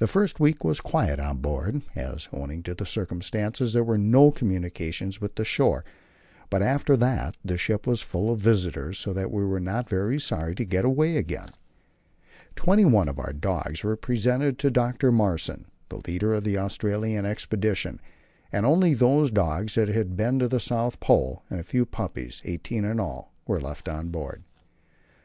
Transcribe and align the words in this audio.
The 0.00 0.08
first 0.08 0.40
week 0.40 0.64
was 0.64 0.80
quiet 0.80 1.20
on 1.20 1.36
board, 1.38 1.82
as, 1.94 2.28
owing 2.32 2.64
to 2.64 2.74
the 2.74 2.84
circumstances, 2.84 3.72
there 3.72 3.84
was 3.84 4.00
no 4.00 4.32
communication 4.32 5.12
with 5.20 5.36
the 5.36 5.44
shore; 5.44 5.84
but 6.50 6.60
after 6.60 6.96
that 6.96 7.36
the 7.44 7.56
ship 7.56 7.86
was 7.86 8.02
full 8.02 8.32
of 8.32 8.40
visitors, 8.40 8.98
so 8.98 9.12
that 9.12 9.30
we 9.30 9.44
were 9.44 9.60
not 9.60 9.88
very 9.88 10.18
sorry 10.18 10.56
to 10.56 10.64
get 10.64 10.84
away 10.84 11.16
again. 11.16 11.50
Twenty 12.56 12.84
one 12.84 13.08
of 13.08 13.20
our 13.20 13.32
dogs 13.32 13.84
were 13.84 13.94
presented 13.94 14.58
to 14.58 14.72
Dr. 14.72 15.12
Mawson, 15.12 15.66
the 15.88 15.98
leader 16.04 16.34
of 16.34 16.42
the 16.42 16.58
Australian 16.58 17.24
expedition, 17.24 18.00
and 18.50 18.66
only 18.66 18.92
those 18.92 19.30
dogs 19.30 19.76
that 19.76 19.86
had 19.86 20.16
been 20.16 20.40
to 20.40 20.48
the 20.48 20.58
South 20.58 20.98
Pole 20.98 21.44
and 21.48 21.60
a 21.60 21.62
few 21.62 21.86
puppies, 21.86 22.42
eighteen 22.44 22.84
in 22.84 22.98
all, 22.98 23.32
were 23.46 23.60
left 23.60 23.88
on 23.88 24.08
board. 24.08 24.42